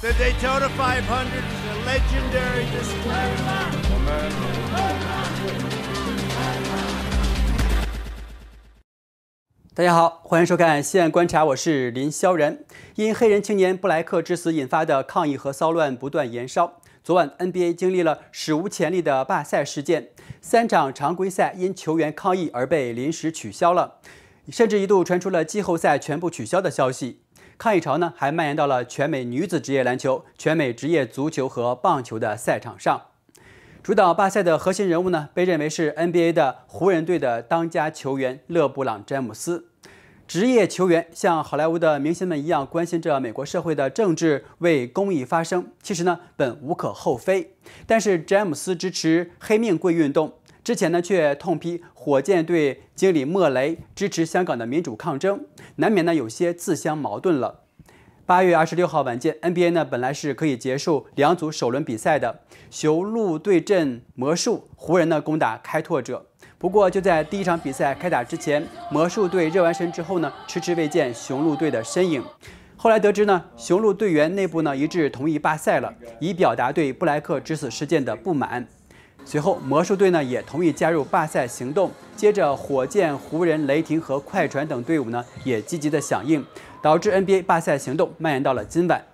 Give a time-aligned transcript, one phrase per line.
[0.00, 3.34] The Daytona 500 is a legendary display.
[9.74, 12.60] 大家好，欢迎收看《西岸观察》，我是林霄然。
[12.94, 16.80] 因黑人青年布莱克之死引发的抗议和骚乱不断延烧。
[17.02, 20.10] 昨晚 NBA 经历了史无前例的罢赛事件，
[20.40, 23.96] 三场常规赛因球员抗议而被临时取消了，
[24.48, 27.22] 甚至一度传出了季后赛全部取消的消息。
[27.58, 33.02] 抗议潮呢，还蔓延到了全美女子职业篮球、全美职业足球和棒球的赛场上。
[33.82, 39.66] 主导罢赛的核心人物呢，被认为是 NBA 的湖人队的当家球员勒布朗·詹姆斯。
[40.28, 45.72] 职业球员像好莱坞的明星们一样关心着美国社会的政治，为公益发声。
[45.82, 47.56] 其实呢，本无可厚非。
[47.88, 50.34] 但是詹姆斯支持黑命贵运动，
[50.68, 57.60] 之前呢却痛批火箭队经理莫雷支持香港的民主抗争，难免呢有些自相矛盾了。
[58.26, 62.40] 八月二十六号晚间，NBA 呢本来是可以结束两组首轮比赛的，
[62.70, 66.26] 雄鹿对阵魔术，湖人呢攻打开拓者。
[66.58, 72.22] 不过就在第一场比赛开打之前，魔术队热完身之后呢，迟迟未见雄鹿队的身影。
[72.76, 78.68] 后来得知呢，雄鹿队员内部呢一致同意罢赛了，以表达对布莱克之死事件的不满。
[79.30, 81.90] 随后魔术队呢也同意加入罢赛行动。
[82.16, 86.42] 接着火箭、湖人、雷霆和快船等队伍呢也积极的响应。
[86.80, 89.04] 导致 NBA 罢赛行动蔓延到了今晚，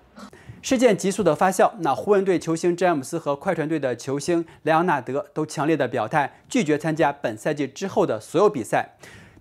[0.61, 1.73] 事件急速的发酵。
[1.81, 8.91] 那湖人队球星詹姆斯和快船队的球星莱昂纳德都强烈的表态，拒绝参加本赛季之后的所有比赛，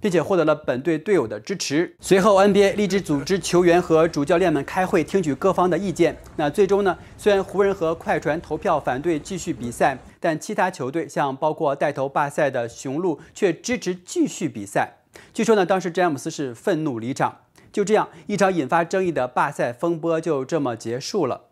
[0.04, 1.96] 并且获得了本队队友的支持。
[2.02, 6.18] 随后，NBA 立即组织球员和主教练们开会，听取各方的意见。
[6.36, 14.96] 那最终呢，虽然湖人和快船投票反对继续比赛，但其他球队像包括带头罢赛的雄鹿却支持继续比赛。
[15.34, 17.38] 据说呢，当时詹姆斯是愤怒离场。
[17.72, 21.46] 就这样，一场引发争议的罢赛风波就这么结束了。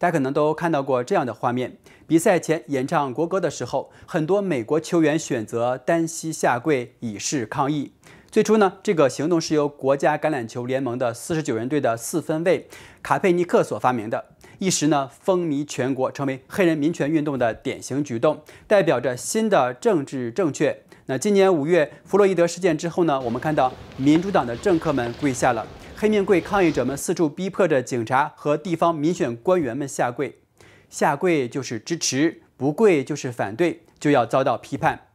[0.00, 7.92] 大家可能都看到过这样的画面：比赛前演唱国歌的时候，很多美国球员选择单膝下跪以示抗议。
[8.30, 12.66] 最初呢，这个行动是由国家橄榄球联盟的四十九人队的四分卫
[13.02, 14.24] 卡佩尼克所发明的，
[14.58, 20.82] 一时呢风靡全国，成为黑人民权运动的典型举动，代表着新的政治正确。
[21.04, 25.66] 那今年五月弗洛伊德事件之后呢，我们看到民主党的政客们跪下了，
[26.00, 30.40] 黑命贵抗议者们四处逼迫着警察和地方民选官员们下跪，
[30.88, 35.08] 下跪就是支持，不跪就是反对，就要遭到批判。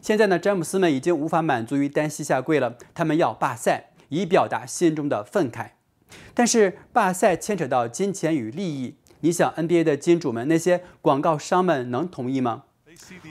[0.00, 5.72] 现在呢，詹姆斯们已经无法满足于单膝下跪了，他们要罢赛，以表达心中的愤慨。
[6.32, 12.62] 但是罢赛牵扯到金钱与利益，你想 NBA 的金主们那些广告商们能同意吗？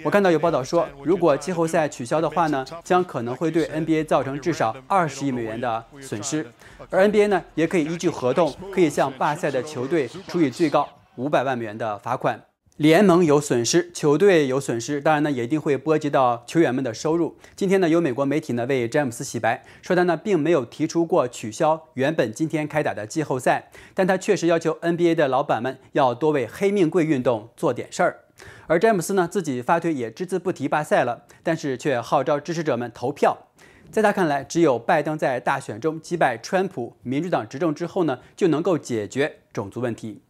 [0.04, 6.46] 我看到有报道说，如果季后赛取消的话呢，将可能会对 NBA 造成至少二十亿美元的损失，
[6.90, 12.42] 而 NBA 呢，也可以依据合同，可以向罢赛的球队处以最高五百万美元的罚款。
[12.78, 17.38] 联盟有损失，球队有损失，当然呢，也一定会波及到球员们的收入。
[17.54, 28.20] 今天呢，有美国媒体呢为詹姆斯洗白，说他呢并没有提出过取消原本今天开打的季后赛，但他确实要求 NBA 的老板们要多为黑命贵运动做点事儿。
[28.68, 33.48] 而詹姆斯呢，自己发推也只字不提罢赛了，但是却号召支持者们投票。
[33.92, 40.22] 在他看来，只有拜登在大选中击败川普，民主党执政之后呢，就能够解决种族问题。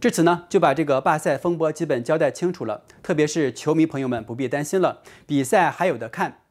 [0.00, 2.84] 至此呢，就把这个罢赛风波基本交代清楚了。
[3.02, 6.43] 特别是球迷朋友们不必担心了，比赛还有的看。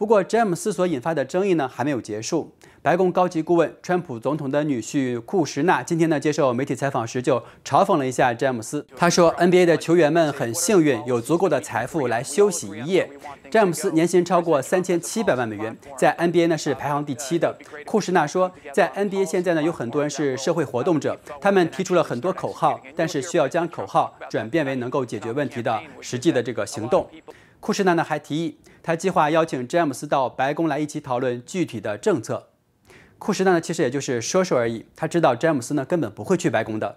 [0.00, 2.50] 不过，詹姆斯所引发的争议呢，还没有结束。
[2.80, 8.86] 白宫高级顾问、川普总统的女婿库什纳今天呢接受媒体采访时就嘲讽了一下詹姆斯。
[8.96, 13.10] 他说：“NBA 的球员们很幸运，有足够的财富来休息一夜。
[13.50, 27.06] 詹姆斯年薪超过三千七百万美元，在 NBA 呢是排行第七的。”库什纳说：“在 NBA 现在呢有很多人是社会活动者，他们提出了很多口号，但是需要将口号转变为能够解决问题的实际的这个行动。”
[27.60, 32.48] 库什纳呢还提议，他计划邀请詹姆斯到白宫来一起讨论具体的政策。
[33.18, 34.86] 库什纳呢，其实也就是说说而已。
[34.96, 36.96] 他知道詹姆斯呢根本不会去白宫的。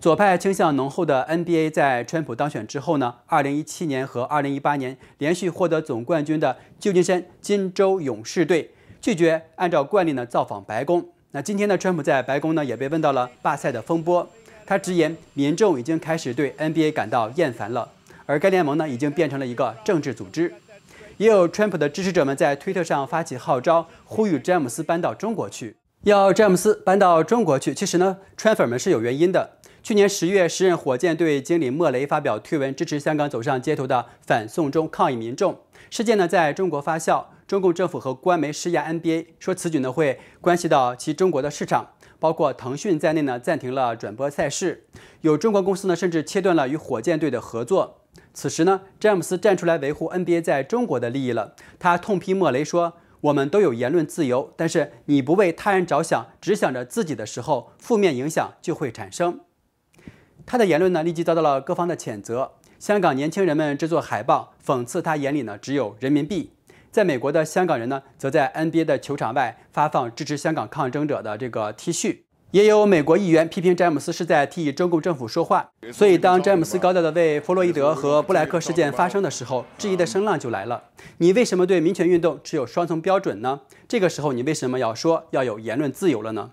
[0.00, 8.70] 左派倾向浓厚的 NBA 在川普当选之后呢，2017年和2018年连续获得总冠军的旧金山金州勇士队
[9.02, 11.06] 拒绝按照惯例呢造访白宫。
[11.32, 14.26] 那今天呢，川普在白宫呢也被问到了罢赛的风波。
[14.64, 17.90] 他直言，民众已经开始对 NBA 感到厌烦了，
[18.24, 20.54] 而该联盟呢已经变成了一个政治组织。
[21.20, 25.76] 也有川普的支持者们在推特上发起号召，呼吁詹姆斯搬到中国去。
[26.04, 29.58] 要詹姆斯搬到中国去，其实呢，川粉们是有原因的。
[29.82, 35.60] 去年十月，时任火箭队经理莫雷发表推文，支持香港走上街头的反送中抗议民众。
[35.90, 41.90] 事件呢，在中国发酵，中共政府和官媒施压 NBA，说此举呢会关系到其中国的市场。
[42.18, 44.84] 包括腾讯在内呢暂停了转播赛事，
[45.20, 47.99] 有中国公司呢甚至切断了与火箭队的合作。
[48.32, 51.54] 此时呢，詹姆斯站出来维护 NBA 在中国的利益了。
[51.78, 59.40] 他痛批莫雷说：“我们都有言论自由，但是你不为他人着想，只想着自己的时候，负面影响就会产生。”
[60.46, 62.52] 他的言论呢，立即遭到了各方的谴责。
[62.78, 66.52] 香港年轻人们制作海报讽刺他眼里呢只有人民币。
[66.90, 72.20] 在美国的香港人呢，则在 NBA 的球场外发放支持香港抗争者的这个 T 恤。
[72.52, 80.82] 也有美国议员批评詹姆斯是在替中共政府说话，所以当詹姆斯高调的为弗洛伊德和布莱克事件发声的时候，质疑的声浪就来了。
[81.18, 83.60] 你为什么对民权运动持有双重标准呢？
[83.86, 86.50] 这个时候你为什么要说要有言论自由了呢？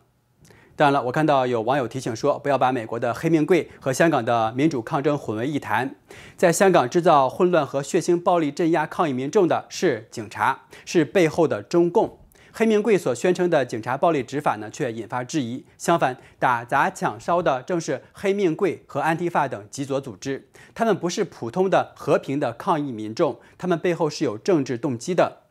[0.76, 5.96] 当然了，我看到有网友提醒说，不要把美国的黑命贵和香港的民主抗争混为一谈。
[6.36, 12.20] 在香港制造混乱和血腥暴力镇压抗议民众的是警察，是背后的中共。
[12.58, 15.64] 黑名贵所宣称的警察暴力执法呢，却引发质疑。
[15.78, 20.50] 相反，打砸抢烧的正是黑命贵和安提法等极左组织。
[20.74, 25.44] 他们不是普通的和平的抗议民众，他们背后是有政治动机的。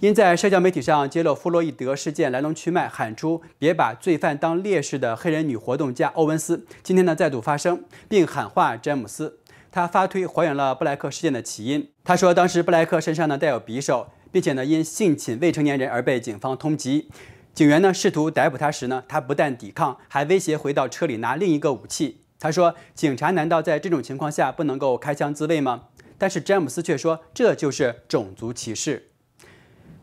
[0.00, 9.38] 因在社交媒体上揭露弗洛伊德事件来龙去脉，喊出“别把罪犯当烈士”的黑人女活动家欧文斯，今天呢再度发声，并喊话詹姆斯。
[9.72, 11.88] 他发推还原了布莱克事件的起因。
[12.04, 14.08] 他说，当时布莱克身上呢带有匕首。
[14.30, 17.06] 并且呢，因性侵未成年人而被警方通缉。
[17.54, 22.22] 警员呢试图逮捕他时呢，他不但抵抗，还威胁回到车里拿另一个武器。
[22.38, 25.84] 他说：“警察难道在这种情况下不能够开枪自卫吗？”
[26.16, 29.10] 但是詹姆斯却说：“这就是种族歧视。”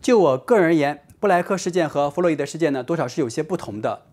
[0.02, 1.02] 就我个人而言。
[1.18, 4.06] 布莱克事件和弗洛伊德事件呢，多少是有些不同的。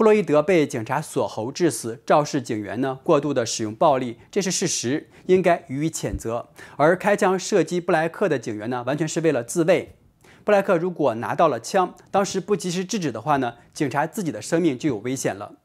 [0.00, 6.48] 弗洛伊德被警察锁喉致死，肇事警员呢过度的使用暴力，这是事实，应该予以谴责。
[6.78, 9.96] 而开枪射击布莱克的警员呢，完全是为了自卫。
[10.42, 15.56] 布莱克如果拿到了枪，当时不及时制止的话呢，警察自己的生命就有危险了。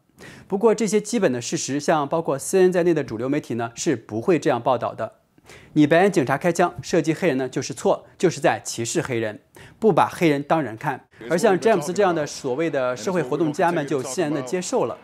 [0.49, 5.13] 不过这些基本的事实，像包括 CNN 在内的主流媒体呢，是不会这样报道的。
[5.73, 9.39] 你白人警察开枪射击黑人呢，就是错，就是在歧视黑人，
[9.79, 11.07] 不把黑人当人看。
[11.29, 14.97] 而像詹姆斯这样的所谓的社会活动家们就欣然的接受了。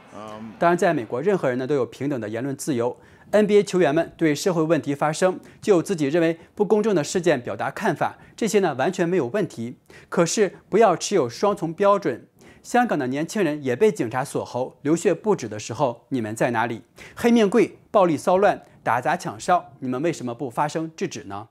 [0.57, 2.95] 当然，在美国，任何人呢都有平等的言论自由。
[3.31, 9.77] NBA 球员们对社会问题发声，就自己认为不公正的事件表达看法，这些呢完全没有问题。
[10.09, 12.27] 可是不要持有双重标准。
[12.61, 16.81] 香港的年轻人也被警察锁喉，流血不止的时候，你们在哪里？
[17.15, 18.61] 黑面贵，暴力骚乱。
[18.83, 21.48] 打砸抢烧，你们为什么不发声制止呢？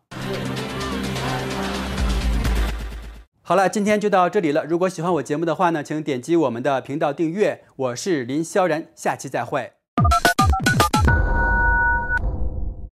[3.43, 4.65] 好了，今天就到这里了。
[4.65, 7.65] 如果喜欢我节目的话呢，请点击我们的频道订阅。
[7.77, 9.80] 我是林萧然，下期再会。